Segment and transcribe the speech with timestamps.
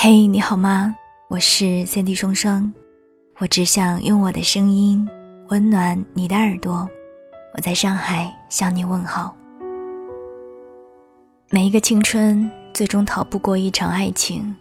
[0.00, 0.94] 嘿，你好吗？
[1.26, 2.72] 我是三 D 双双，
[3.38, 5.04] 我只想用我的声音
[5.48, 6.88] 温暖你的耳朵。
[7.52, 9.34] 我在上海向你问好。
[11.50, 14.54] 每一个青春最终逃不过一场爱情，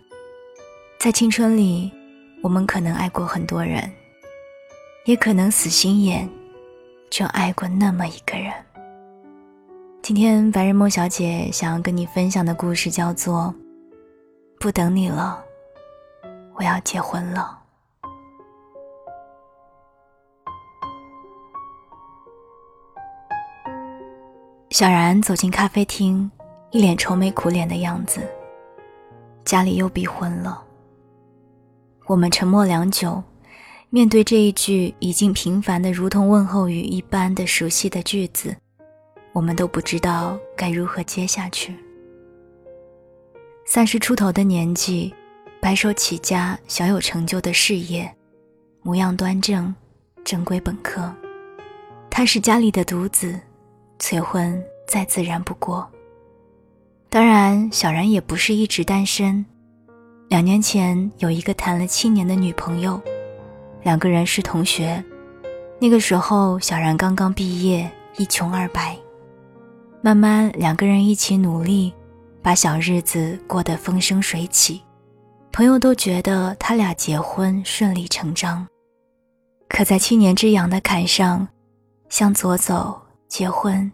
[1.00, 1.92] 在青春里，
[2.42, 3.88] 我们可能爱过很多人，
[5.06, 6.28] 也可能死心眼，
[7.12, 8.52] 就爱过那么一个人。
[10.02, 13.54] 今天白日梦小姐想要跟你分享的故事叫做。
[14.60, 15.44] 不等你了，
[16.56, 17.60] 我要结婚了。
[24.72, 26.30] 小然走进咖啡厅，
[26.72, 28.22] 一脸愁眉苦脸的样子。
[29.46, 30.62] 家里又逼婚了。
[32.06, 33.24] 我们沉默良久，
[33.90, 38.56] 面对这一句已经平凡的如同问候语一般的熟悉的句子，
[39.34, 41.76] 我们都不知道该如何接下去。
[43.70, 45.14] 三十出头的年纪，
[45.60, 48.10] 白手起家，小有成就的事业，
[48.82, 49.76] 模样端正，
[50.24, 51.14] 正规本科。
[52.10, 53.38] 他是家里的独子，
[54.00, 55.86] 催婚再自然不过。
[57.10, 59.46] 当然，小然也不是一直单身。
[60.30, 62.98] 两年前有一个谈了七年的女朋友，
[63.84, 65.04] 两个人是同学。
[65.78, 68.98] 那个时候，小然刚刚毕业，一穷二白。
[70.02, 71.94] 慢慢，两个人一起努力。
[72.42, 74.82] 把小日子过得风生水起，
[75.52, 78.66] 朋友都觉得他俩结婚顺理成章。
[79.68, 81.48] 可在七年之痒的坎上，
[82.10, 83.92] 向左走结婚，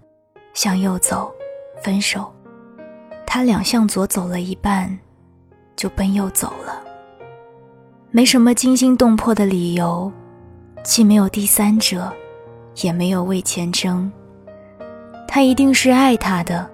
[0.54, 1.34] 向右走
[1.82, 2.32] 分手。
[3.26, 4.96] 他俩向左走了一半，
[5.76, 6.80] 就奔右走了。
[8.12, 10.12] 没什么惊心动魄的理由，
[10.84, 12.14] 既没有第三者，
[12.84, 14.12] 也没有为钱争。
[15.28, 16.70] 他一定是爱他的。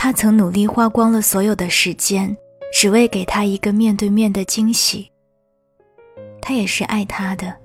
[0.00, 2.34] 他曾努力花光了所有的时间，
[2.72, 5.10] 只为给他一个面对面的惊喜。
[6.40, 7.56] 他也是爱他的，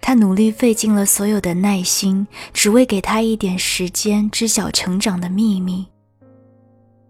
[0.00, 5.84] 他努力费尽了所有的耐心，只为给他一点时间知晓成长的秘密。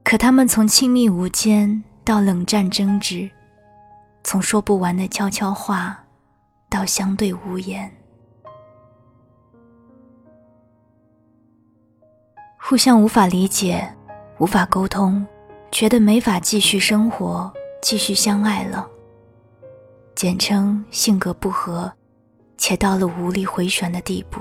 [0.02, 3.30] 可他们从亲密无间到冷战争执，
[4.24, 6.02] 从说不完的悄悄话，
[6.70, 7.94] 到相对无言，
[12.56, 13.86] 互相无法理解。
[14.42, 15.24] 无法沟通，
[15.70, 17.48] 觉得没法继续生活，
[17.80, 18.88] 继续相爱了。
[20.16, 21.92] 简称性格不合，
[22.58, 24.40] 且到了无力回旋的地步。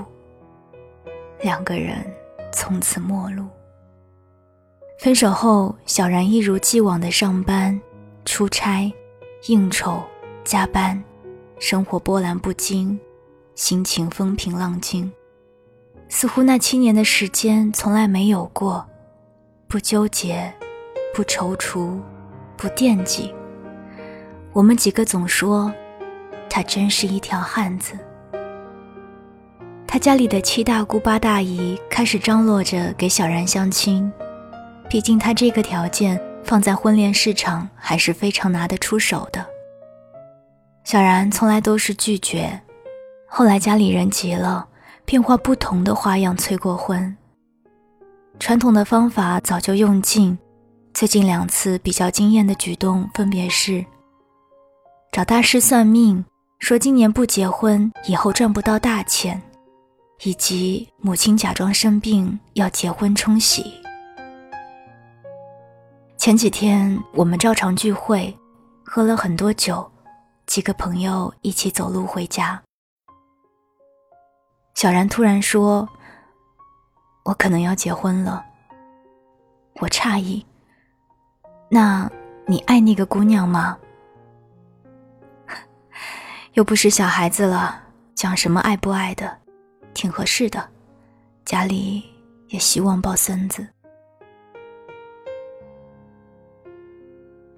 [1.40, 2.04] 两个人
[2.52, 3.46] 从此陌路。
[4.98, 7.80] 分手后，小然一如既往的上班、
[8.24, 8.92] 出差、
[9.46, 10.02] 应酬、
[10.42, 11.00] 加班，
[11.60, 12.98] 生活波澜不惊，
[13.54, 15.12] 心情风平浪静，
[16.08, 18.84] 似乎那七年的时间从来没有过。
[19.72, 20.52] 不纠结，
[21.14, 21.98] 不踌躇，
[22.58, 23.34] 不惦记。
[24.52, 25.72] 我们几个总说，
[26.50, 27.94] 他真是一条汉子。
[29.86, 34.12] 他家里的七大姑八大姨开始张罗着给小然相亲，
[34.90, 39.42] 毕竟他这个条件放在婚恋市场还是非常拿得出手的。
[40.84, 42.60] 小然从来都是拒绝，
[43.26, 44.68] 后来家里人急了，
[45.06, 47.16] 变化不同的花样催过婚。
[48.38, 50.36] 传统的方法早就用尽，
[50.92, 53.84] 最近两次比较惊艳的举动分别是：
[55.12, 56.24] 找大师算命，
[56.58, 59.40] 说今年不结婚以后赚不到大钱，
[60.24, 63.72] 以及母亲假装生病要结婚冲喜。
[66.16, 68.36] 前几天我们照常聚会，
[68.84, 69.88] 喝了很多酒，
[70.46, 72.60] 几个朋友一起走路回家。
[74.74, 75.88] 小然突然说。
[77.24, 78.44] 我可能要结婚了。
[79.80, 80.44] 我诧异，
[81.68, 82.10] 那
[82.46, 83.78] 你爱那个姑娘吗？
[86.54, 87.82] 又不是小孩子了，
[88.14, 89.38] 讲什么爱不爱的，
[89.94, 90.68] 挺合适的，
[91.44, 92.02] 家里
[92.48, 93.66] 也希望抱孙子。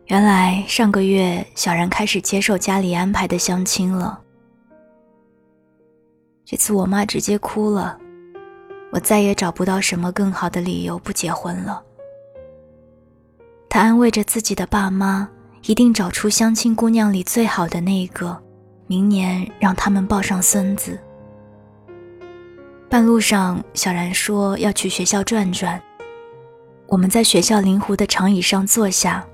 [0.07, 4.23] 原来上个月小然开始接受家里安排的相亲了，
[6.45, 7.99] 这次我妈直接哭了。
[8.95, 11.83] 我再也找不到什么更好的理由不结婚了。
[13.69, 15.29] 他安慰着自己的爸妈，
[15.65, 18.41] 一定找出相亲姑娘里最好的那个，
[18.87, 20.97] 明年让他们抱上孙子。
[22.89, 25.83] 半路上，小然说要去学校转转。
[26.87, 29.27] 我们在学校临湖的长椅上坐下，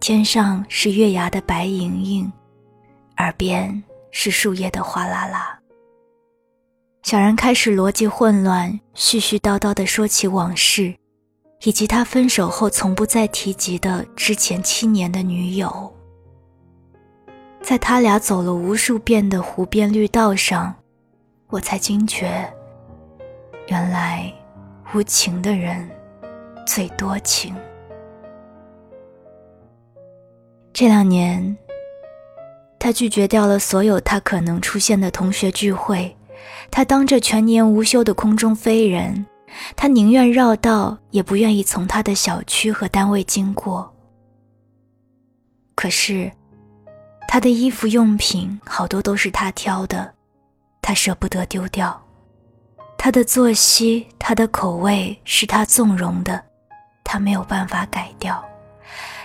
[0.00, 2.32] 天上是月牙的白莹莹，
[3.18, 5.60] 耳边是树叶的哗啦啦。
[7.06, 10.92] 小然开始逻辑混乱，絮絮叨叨地说起往事，
[11.62, 15.94] 以及他分手后从不再提及的之前七年的女友。
[17.62, 20.74] 在他俩走了无数遍的湖边绿道上，
[21.46, 22.52] 我才惊觉，
[23.68, 24.28] 原来
[24.92, 25.88] 无情的人
[26.66, 27.54] 最多情。
[30.72, 31.56] 这两年，
[32.80, 36.12] 他拒绝掉了所有他可能出现的同学聚会，
[36.70, 39.26] 他当着全年无休的空中飞人，
[39.74, 43.92] 他宁愿绕道，也不愿意从他的小区和单位经过。
[45.74, 46.30] 可是，
[47.28, 50.12] 他的衣服用品好多都是他挑的，
[50.80, 51.90] 他舍不得丢掉；
[52.96, 56.42] 他的作息、他的口味是他纵容的，
[57.04, 58.42] 他没有办法改掉。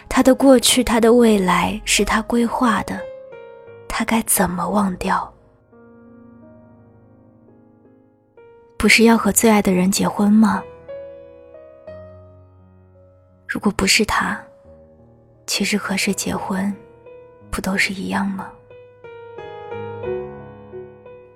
[0.09, 2.99] 他的过去，他的未来是他规划的，
[3.87, 5.33] 他该怎么忘掉？
[8.81, 10.63] 不是要和最爱的人结婚吗？
[13.47, 14.35] 如果不是他，
[15.45, 16.73] 其实和谁结婚，
[17.51, 18.49] 不都是一样吗？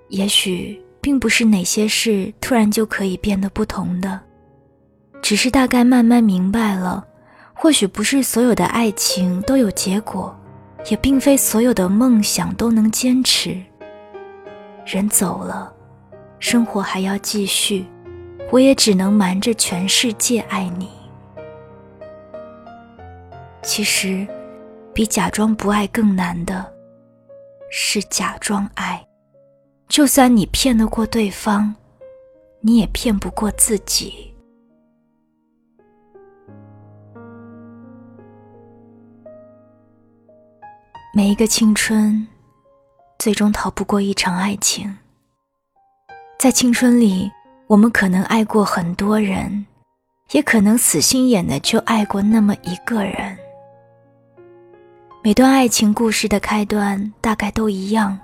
[0.08, 4.20] 也许并不是哪些事突然就可以变得不同的，
[5.22, 7.06] 只是大概慢慢明白了。
[7.54, 10.36] 或许不是所有的爱情都有结果，
[10.90, 13.56] 也并非所有的梦想都能坚持。
[14.84, 15.72] 人走了，
[16.48, 17.84] 生活还要继续，
[18.52, 20.88] 我也只能瞒着全世界爱你。
[23.64, 24.24] 其实，
[24.94, 26.72] 比假装不爱更难的，
[27.68, 29.04] 是假装爱。
[29.88, 31.74] 就算你骗得过对方，
[32.60, 34.32] 你也骗不过自己。
[41.12, 42.24] 每一个青春，
[43.18, 44.96] 最终逃不过一场爱情。
[46.38, 47.32] 在青春里，
[47.66, 49.64] 我们可能爱过很多人，
[50.32, 53.36] 也可能死心眼的就爱过那么一个人。
[55.24, 58.16] 每段爱情故事的开端大概都一样。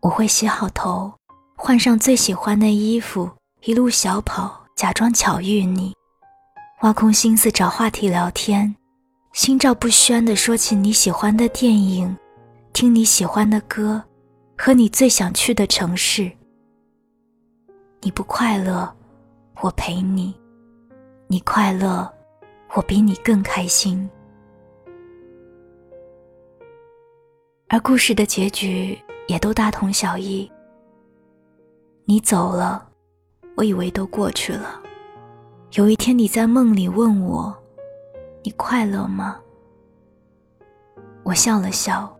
[0.00, 1.10] 我会洗好头，
[1.56, 3.28] 换上最喜欢的衣服，
[3.62, 5.94] 一路小跑，假装巧遇你，
[6.82, 8.76] 挖空心思找话题聊天。
[9.32, 12.14] 心照不宣的说起你喜欢的电影，
[12.74, 14.04] 听你喜欢的歌，
[14.58, 16.30] 和你最想去的城市。
[18.04, 18.92] 你不快乐，
[19.60, 20.34] 我陪你；
[21.28, 22.12] 你快乐，
[22.74, 24.10] 我比你更开心。
[27.68, 30.50] 而故事的结局也都大同小异。
[32.04, 32.88] 你走了，
[33.54, 34.80] 我以为都过去了。
[35.74, 37.56] 有一天你在梦里问我。
[38.42, 39.38] 你快乐吗？
[41.22, 42.12] 我笑了笑。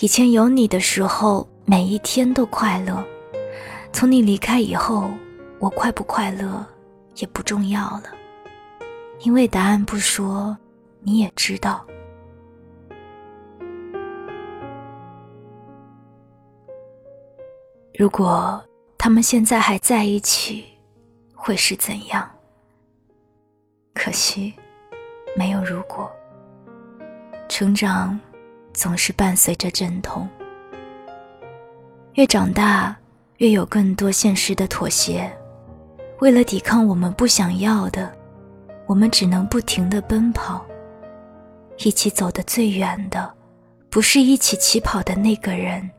[0.00, 3.04] 以前有你的时候，每一天都快乐。
[3.94, 5.08] 从你离开以后，
[5.60, 6.66] 我快不快乐
[7.14, 8.06] 也不重要了，
[9.20, 10.54] 因为答案不说，
[10.98, 11.86] 你也知道。
[17.96, 18.60] 如果
[18.98, 20.64] 他们现在还在一起，
[21.32, 22.28] 会是怎样？
[23.94, 24.52] 可惜。
[25.36, 26.10] 没有如果，
[27.48, 28.18] 成长
[28.72, 30.28] 总是伴随着阵痛。
[32.14, 32.96] 越长大，
[33.38, 35.30] 越有更多现实的妥协。
[36.20, 38.12] 为了抵抗我们不想要的，
[38.86, 40.64] 我们只能不停的奔跑。
[41.78, 43.32] 一起走得最远的，
[43.90, 45.90] 不是一起起跑的那个人，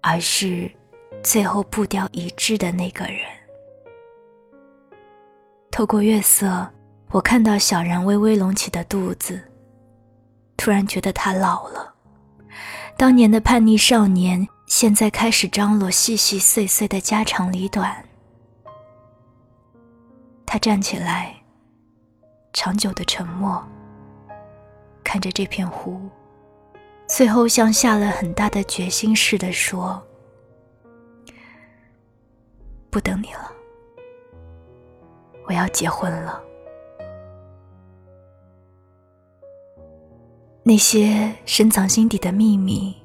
[0.00, 0.70] 而是
[1.22, 3.20] 最后步调一致的那个人。
[5.70, 6.68] 透过月色。
[7.12, 9.38] 我看到小然微微隆起的肚子，
[10.56, 11.92] 突然觉得他老了。
[12.96, 18.02] 当年的叛逆少年，现在开始张罗细细碎碎的家长里短。
[20.46, 21.36] 他站起来，
[22.54, 23.62] 长久的沉默，
[25.04, 26.08] 看着这片湖，
[27.06, 30.02] 最后像下了很大的决心似的说
[32.88, 33.52] ：“不等你了，
[35.46, 36.42] 我要结婚了。”
[40.64, 42.96] 那些深藏心底的秘密，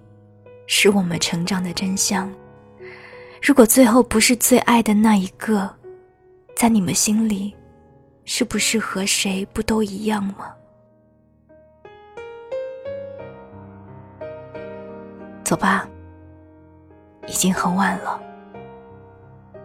[0.68, 2.32] 是我们成长的真相。
[3.42, 5.74] 如果最后不是最爱的那一个，
[6.56, 7.56] 在你们心里，
[8.26, 10.54] 是不是和谁不都一样吗？
[15.44, 15.88] 走吧，
[17.26, 18.22] 已经很晚了。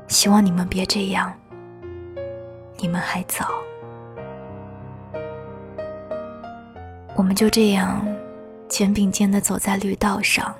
[0.06, 1.34] 希望你们别这样，
[2.76, 3.50] 你们还早。
[7.16, 8.06] 我们就这样
[8.68, 10.54] 肩并肩的走在绿道上，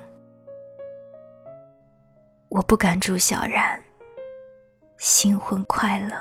[2.53, 3.81] 我不敢祝小然
[4.99, 6.15] 新婚快乐。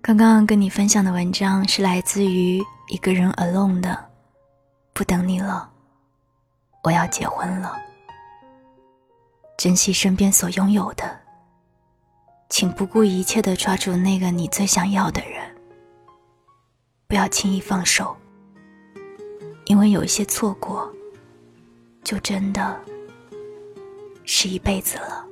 [0.00, 4.10] 刚刚跟你分享的文章是来自于一个人 alone 的，
[4.94, 5.70] 不等你了，
[6.82, 7.76] 我要结婚了。
[9.58, 11.20] 珍惜身边所拥有的，
[12.48, 15.54] 请不顾一切的抓住那个你最想要的人，
[17.06, 18.16] 不要轻易放手，
[19.66, 20.92] 因为有一些错过，
[22.04, 22.80] 就真的
[24.24, 25.24] 是一辈子了。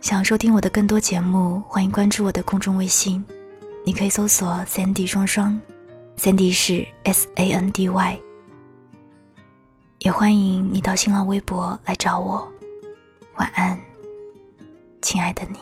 [0.00, 3.24] 想收听我的更多节目，欢迎关注我的公众微信，
[3.84, 5.60] 你可以搜索 “Sandy 双双
[6.16, 8.20] ”，Sandy 是 S A N D Y。
[10.00, 12.46] 也欢迎你到新浪微博来找我。
[13.36, 13.78] 晚安，
[15.02, 15.58] 亲爱的你。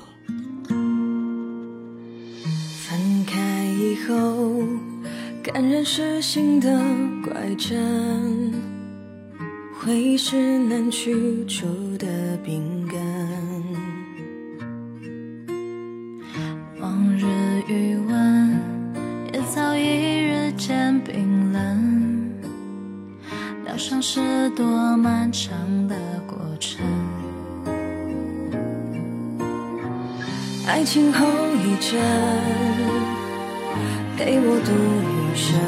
[2.87, 4.15] 分开以后，
[5.47, 6.69] 感染是心的
[7.23, 8.53] 怪症，
[9.79, 12.99] 回忆是难去除的病根。
[16.81, 17.25] 往日
[17.69, 18.61] 余温
[19.33, 22.33] 也早已日渐冰冷，
[23.65, 25.95] 疗伤是多漫长的
[26.27, 26.85] 过程。
[30.67, 32.01] 爱情后遗症，
[34.17, 34.75] 给我多
[35.23, 35.26] 一。
[35.37, 35.61] 人，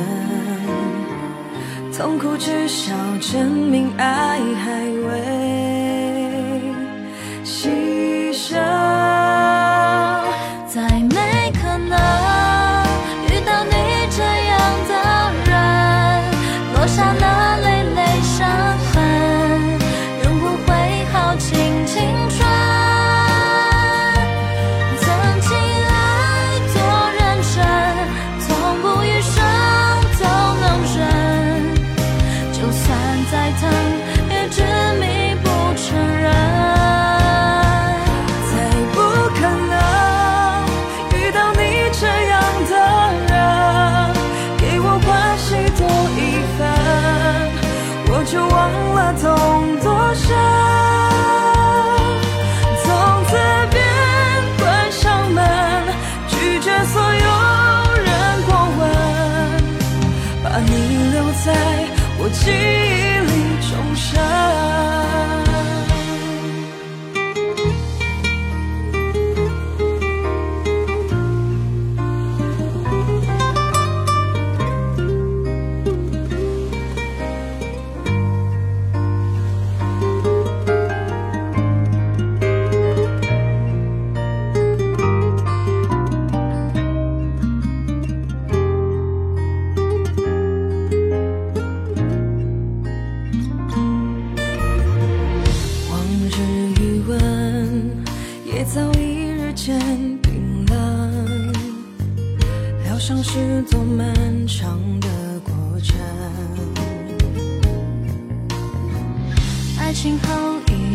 [1.93, 5.68] 痛苦至少证明爱还未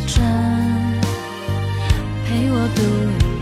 [0.05, 0.21] 真
[2.25, 3.32] 陪我度。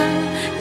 [0.00, 0.59] 迷不承认。